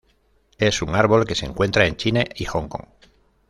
[0.57, 2.85] Es un árbol que se encuentra en China y Hong Kong.